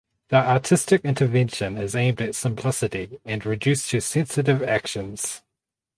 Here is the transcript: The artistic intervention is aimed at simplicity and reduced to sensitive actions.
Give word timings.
The 0.29 0.37
artistic 0.37 1.01
intervention 1.05 1.77
is 1.77 1.95
aimed 1.95 2.21
at 2.21 2.33
simplicity 2.33 3.19
and 3.23 3.45
reduced 3.45 3.91
to 3.91 4.01
sensitive 4.01 4.63
actions. 4.63 5.43